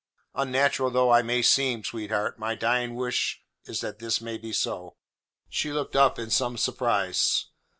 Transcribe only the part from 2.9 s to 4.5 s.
wish is that this may